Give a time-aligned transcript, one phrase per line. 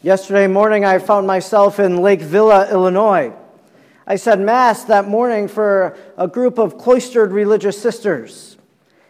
[0.00, 3.32] Yesterday morning, I found myself in Lake Villa, Illinois.
[4.06, 8.56] I said Mass that morning for a group of cloistered religious sisters.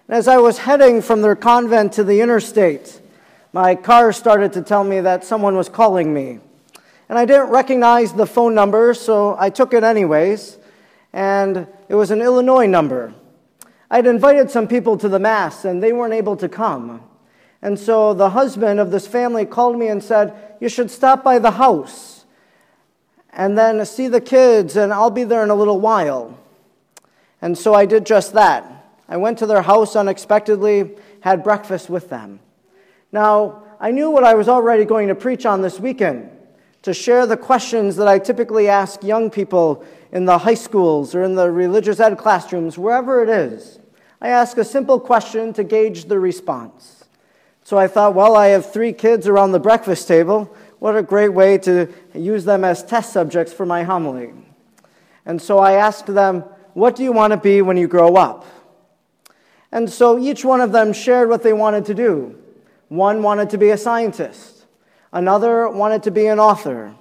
[0.09, 3.03] And as I was heading from their convent to the interstate,
[3.53, 6.39] my car started to tell me that someone was calling me.
[7.11, 10.57] And I didn't recognize the phone number, so I took it anyways.
[11.13, 13.13] And it was an Illinois number.
[13.91, 17.03] I'd invited some people to the Mass, and they weren't able to come.
[17.61, 21.39] And so the husband of this family called me and said, You should stop by
[21.39, 22.25] the house
[23.33, 26.39] and then see the kids, and I'll be there in a little while.
[27.41, 28.65] And so I did just that.
[29.09, 32.41] I went to their house unexpectedly, had breakfast with them.
[33.13, 36.31] Now, I knew what I was already going to preach on this weekend
[36.83, 41.23] to share the questions that I typically ask young people in the high schools or
[41.23, 43.79] in the religious ed classrooms, wherever it is.
[44.21, 47.05] I ask a simple question to gauge the response.
[47.69, 50.57] So I thought, well, I have three kids around the breakfast table.
[50.79, 54.33] What a great way to use them as test subjects for my homily.
[55.27, 58.47] And so I asked them, What do you want to be when you grow up?
[59.71, 62.39] And so each one of them shared what they wanted to do.
[62.89, 64.65] One wanted to be a scientist,
[65.13, 66.95] another wanted to be an author,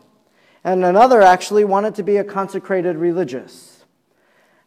[0.65, 3.85] and another actually wanted to be a consecrated religious.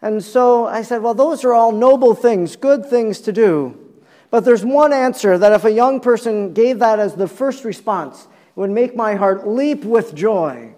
[0.01, 3.90] And so I said, Well, those are all noble things, good things to do.
[4.31, 8.23] But there's one answer that if a young person gave that as the first response,
[8.23, 10.75] it would make my heart leap with joy.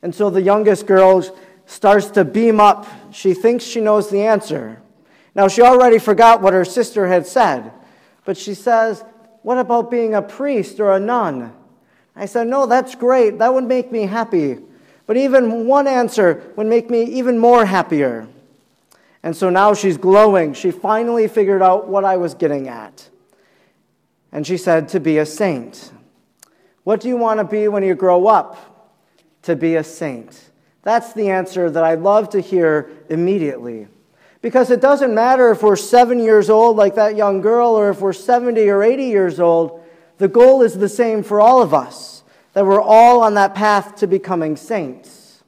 [0.00, 1.24] And so the youngest girl
[1.66, 2.86] starts to beam up.
[3.12, 4.80] She thinks she knows the answer.
[5.34, 7.72] Now, she already forgot what her sister had said,
[8.24, 9.02] but she says,
[9.42, 11.52] What about being a priest or a nun?
[12.14, 13.38] I said, No, that's great.
[13.38, 14.58] That would make me happy.
[15.06, 18.28] But even one answer would make me even more happier.
[19.22, 20.52] And so now she's glowing.
[20.54, 23.08] She finally figured out what I was getting at.
[24.32, 25.92] And she said, To be a saint.
[26.84, 28.90] What do you want to be when you grow up?
[29.42, 30.50] To be a saint.
[30.82, 33.86] That's the answer that I'd love to hear immediately.
[34.40, 38.00] Because it doesn't matter if we're seven years old, like that young girl, or if
[38.00, 39.84] we're 70 or 80 years old,
[40.18, 42.22] the goal is the same for all of us
[42.52, 45.42] that we're all on that path to becoming saints.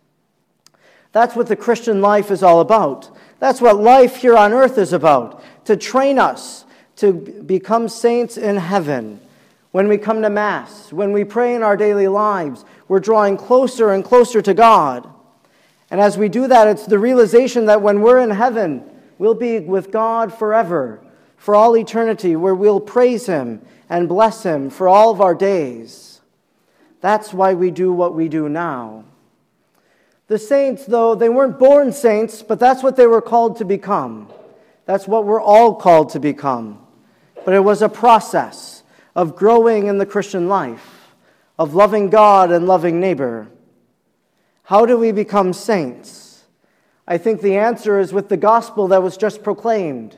[1.12, 3.14] That's what the Christian life is all about.
[3.44, 6.65] That's what life here on earth is about to train us
[6.97, 9.21] to become saints in heaven.
[9.71, 13.93] When we come to Mass, when we pray in our daily lives, we're drawing closer
[13.93, 15.06] and closer to God.
[15.91, 18.82] And as we do that, it's the realization that when we're in heaven,
[19.19, 21.03] we'll be with God forever,
[21.37, 26.22] for all eternity, where we'll praise Him and bless Him for all of our days.
[27.03, 29.05] That's why we do what we do now.
[30.26, 34.32] The saints, though, they weren't born saints, but that's what they were called to become.
[34.86, 36.78] That's what we're all called to become.
[37.44, 38.82] But it was a process
[39.14, 41.14] of growing in the Christian life,
[41.58, 43.48] of loving God and loving neighbor.
[44.64, 46.44] How do we become saints?
[47.06, 50.16] I think the answer is with the gospel that was just proclaimed,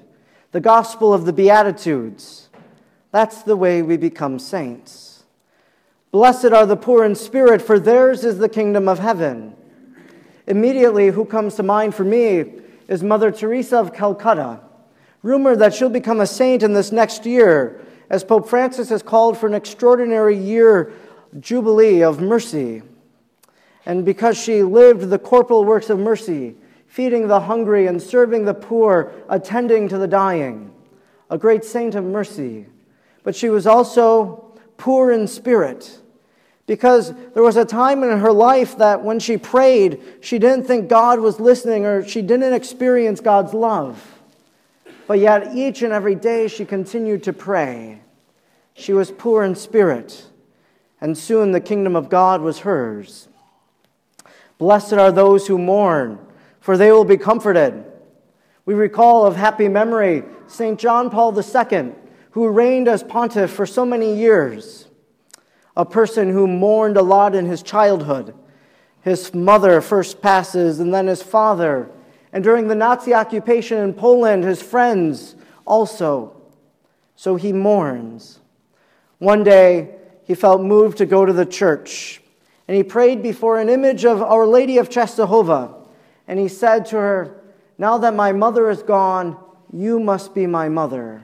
[0.53, 2.49] the gospel of the Beatitudes.
[3.11, 5.25] That's the way we become saints.
[6.13, 9.57] Blessed are the poor in spirit, for theirs is the kingdom of heaven.
[10.47, 12.53] Immediately, who comes to mind for me
[12.89, 14.61] is Mother Teresa of Calcutta.
[15.23, 19.37] Rumored that she'll become a saint in this next year, as Pope Francis has called
[19.37, 20.93] for an extraordinary year
[21.41, 22.83] jubilee of mercy.
[23.85, 26.55] And because she lived the corporal works of mercy,
[26.87, 30.73] feeding the hungry and serving the poor, attending to the dying,
[31.29, 32.67] a great saint of mercy.
[33.25, 35.99] But she was also poor in spirit
[36.67, 40.89] because there was a time in her life that when she prayed, she didn't think
[40.89, 44.21] God was listening or she didn't experience God's love.
[45.07, 48.01] But yet, each and every day, she continued to pray.
[48.75, 50.27] She was poor in spirit,
[51.01, 53.29] and soon the kingdom of God was hers.
[54.59, 56.19] Blessed are those who mourn,
[56.61, 57.85] for they will be comforted.
[58.65, 60.81] We recall of happy memory St.
[60.81, 61.93] John Paul II,
[62.33, 64.86] who reigned as pontiff for so many years
[65.77, 68.35] a person who mourned a lot in his childhood.
[69.03, 71.91] His mother first passes, and then his father.
[72.33, 75.37] And during the Nazi occupation in Poland, his friends
[75.67, 76.37] also.
[77.15, 78.41] So he mourns.
[79.19, 79.95] One day,
[80.25, 82.21] he felt moved to go to the church,
[82.67, 85.87] and he prayed before an image of Our Lady of Czestochowa.
[86.27, 87.41] And he said to her,
[87.79, 89.37] Now that my mother is gone,
[89.73, 91.23] you must be my mother.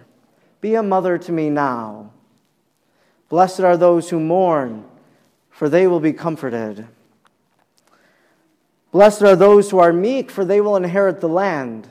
[0.61, 2.13] Be a mother to me now.
[3.33, 4.85] Blessed are those who mourn,
[5.49, 6.87] for they will be comforted.
[8.91, 11.89] Blessed are those who are meek, for they will inherit the land.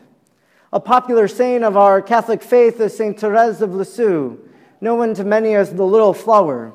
[0.71, 3.19] A popular saying of our Catholic faith is St.
[3.19, 4.37] Therese of Lisieux,
[4.81, 6.73] known to many as the Little Flower.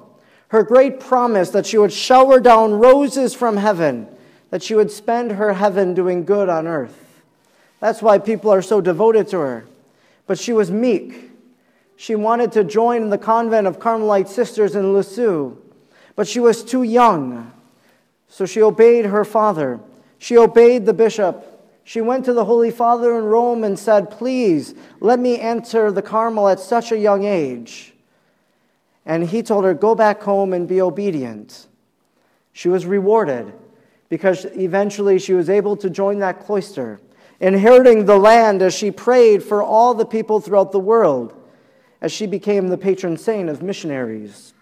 [0.48, 4.08] her great promise that she would shower down roses from heaven,
[4.50, 7.22] that she would spend her heaven doing good on earth.
[7.78, 9.64] That's why people are so devoted to her.
[10.26, 11.35] But she was meek.
[11.96, 15.56] She wanted to join the convent of Carmelite sisters in Lisieux,
[16.14, 17.52] but she was too young.
[18.28, 19.80] So she obeyed her father.
[20.18, 21.52] She obeyed the bishop.
[21.84, 26.02] She went to the Holy Father in Rome and said, Please, let me enter the
[26.02, 27.94] Carmel at such a young age.
[29.06, 31.68] And he told her, Go back home and be obedient.
[32.52, 33.52] She was rewarded
[34.08, 36.98] because eventually she was able to join that cloister,
[37.38, 41.34] inheriting the land as she prayed for all the people throughout the world,
[42.06, 44.54] as she became the patron saint of missionaries.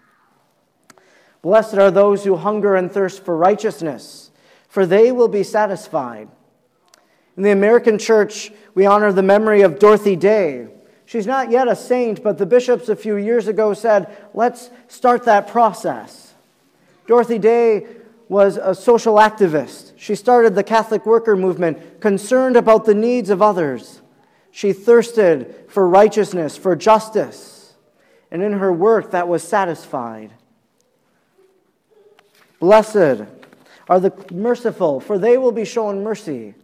[1.43, 4.31] Blessed are those who hunger and thirst for righteousness,
[4.67, 6.27] for they will be satisfied.
[7.37, 10.69] In the American church, we honor the memory of Dorothy Day.
[11.05, 15.25] She's not yet a saint, but the bishops a few years ago said, let's start
[15.25, 16.33] that process.
[17.05, 17.85] Dorothy Day
[18.27, 19.93] was a social activist.
[19.97, 24.01] She started the Catholic worker movement, concerned about the needs of others.
[24.55, 27.73] She thirsted for righteousness, for justice,
[28.31, 30.31] and in her work that was satisfied.
[32.61, 33.25] Blessed
[33.89, 36.55] are the merciful, for they will be shown mercy.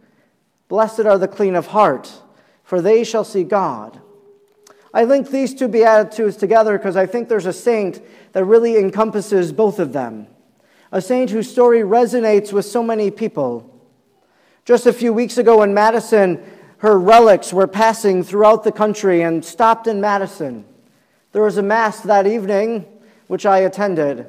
[0.68, 2.10] Blessed are the clean of heart,
[2.64, 4.00] for they shall see God.
[4.94, 8.00] I link these two Beatitudes together because I think there's a saint
[8.32, 10.28] that really encompasses both of them.
[10.92, 13.68] A saint whose story resonates with so many people.
[14.64, 16.42] Just a few weeks ago in Madison,
[16.82, 20.64] her relics were passing throughout the country and stopped in Madison.
[21.30, 22.86] There was a Mass that evening,
[23.28, 24.26] which I attended.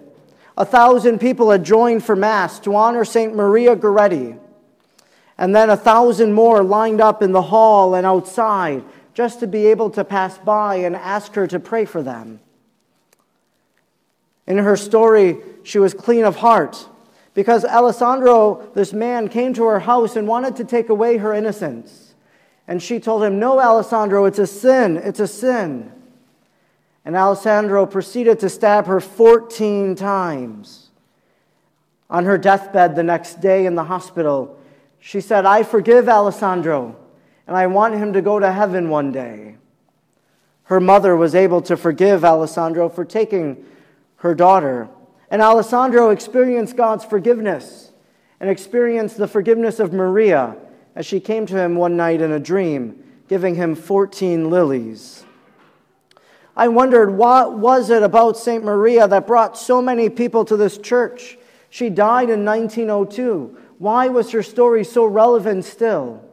[0.56, 3.36] A thousand people had joined for Mass to honor St.
[3.36, 4.38] Maria Goretti.
[5.36, 8.84] And then a thousand more lined up in the hall and outside
[9.16, 12.40] just to be able to pass by and ask her to pray for them.
[14.46, 16.88] In her story, she was clean of heart
[17.34, 22.03] because Alessandro, this man, came to her house and wanted to take away her innocence.
[22.68, 24.98] And she told him, No, Alessandro, it's a sin.
[24.98, 25.92] It's a sin.
[27.06, 30.90] And Alessandro proceeded to stab her 14 times.
[32.10, 34.58] On her deathbed the next day in the hospital,
[35.00, 36.96] she said, I forgive Alessandro,
[37.46, 39.56] and I want him to go to heaven one day.
[40.66, 43.66] Her mother was able to forgive Alessandro for taking
[44.18, 44.88] her daughter.
[45.30, 47.92] And Alessandro experienced God's forgiveness
[48.40, 50.56] and experienced the forgiveness of Maria
[50.96, 55.26] as she came to him one night in a dream, giving him 14 lilies.
[56.56, 58.64] I wondered what was it about St.
[58.64, 61.38] Maria that brought so many people to this church?
[61.70, 63.58] She died in 1902.
[63.80, 66.24] Why was her story so relevant still?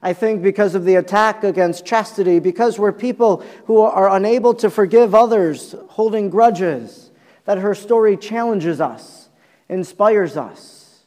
[0.00, 4.70] I think because of the attack against chastity, because we're people who are unable to
[4.70, 7.10] forgive others, holding grudges,
[7.44, 9.28] that her story challenges us,
[9.68, 11.00] inspires us.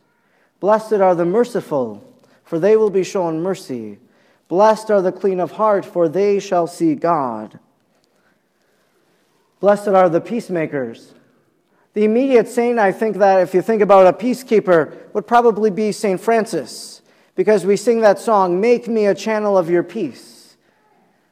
[0.59, 2.03] Blessed are the merciful,
[2.45, 3.99] for they will be shown mercy.
[4.47, 7.59] Blessed are the clean of heart, for they shall see God.
[9.59, 11.13] Blessed are the peacemakers.
[11.93, 15.91] The immediate saint, I think that if you think about a peacekeeper, would probably be
[15.91, 16.21] St.
[16.21, 17.01] Francis,
[17.35, 20.57] because we sing that song, Make Me a Channel of Your Peace.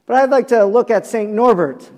[0.06, 1.30] But I'd like to look at St.
[1.30, 1.92] Norbert,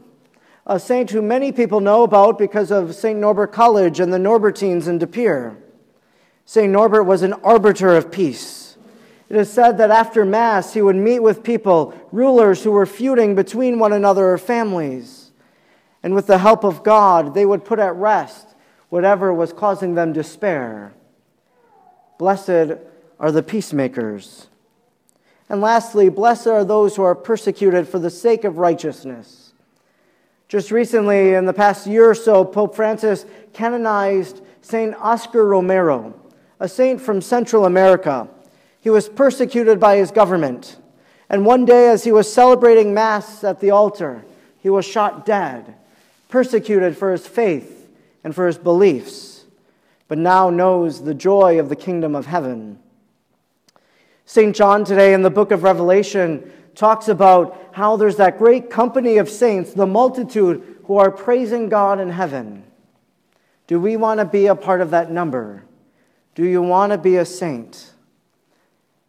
[0.65, 3.19] a saint who many people know about because of St.
[3.19, 5.55] Norbert College and the Norbertines in De Pere.
[6.43, 6.71] St.
[6.71, 8.64] Norbert was an arbiter of peace.
[9.29, 13.33] It is said that after Mass, he would meet with people, rulers who were feuding
[13.33, 15.31] between one another or families.
[16.03, 18.49] And with the help of God, they would put at rest
[18.89, 20.93] whatever was causing them despair.
[22.17, 22.77] Blessed
[23.19, 24.47] are the peacemakers.
[25.49, 29.53] And lastly, blessed are those who are persecuted for the sake of righteousness.
[30.47, 34.95] Just recently, in the past year or so, Pope Francis canonized St.
[34.95, 36.13] Oscar Romero,
[36.59, 38.29] a saint from Central America.
[38.85, 40.77] He was persecuted by his government.
[41.27, 44.23] And one day, as he was celebrating Mass at the altar,
[44.59, 45.73] he was shot dead
[46.29, 47.89] persecuted for his faith
[48.23, 49.45] and for his beliefs,
[50.07, 52.77] but now knows the joy of the kingdom of heaven.
[54.27, 54.55] St.
[54.55, 59.29] John today in the book of Revelation talks about how there's that great company of
[59.29, 62.63] saints, the multitude who are praising God in heaven.
[63.65, 65.63] Do we want to be a part of that number?
[66.35, 67.93] Do you want to be a saint?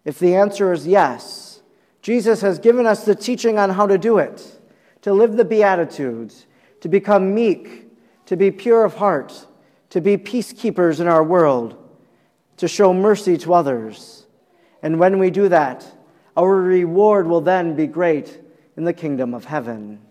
[0.07, 1.61] If the answer is yes,
[2.01, 4.61] Jesus has given us the teaching on how to do it,
[5.03, 6.47] to live the Beatitudes,
[6.81, 7.91] to become meek,
[8.27, 9.49] to be pure of heart,
[9.91, 11.77] to be peacekeepers in our world,
[12.59, 14.27] to show mercy to others.
[14.81, 15.85] And when we do that,
[16.37, 18.41] our reward will then be great
[18.77, 20.06] in the kingdom of heaven.